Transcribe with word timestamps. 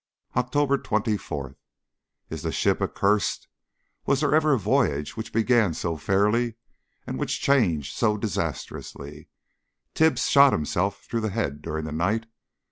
October 0.35 0.79
24. 0.79 1.55
Is 2.31 2.41
the 2.41 2.51
ship 2.51 2.81
accursed? 2.81 3.47
Was 4.07 4.21
there 4.21 4.33
ever 4.33 4.53
a 4.53 4.57
voyage 4.57 5.15
which 5.15 5.31
began 5.31 5.75
so 5.75 5.95
fairly 5.95 6.55
and 7.05 7.19
which 7.19 7.39
changed 7.39 7.95
so 7.95 8.17
disastrously? 8.17 9.27
Tibbs 9.93 10.27
shot 10.27 10.53
himself 10.53 11.03
through 11.03 11.21
the 11.21 11.29
head 11.29 11.61
during 11.61 11.85
the 11.85 11.91
night. 11.91 12.25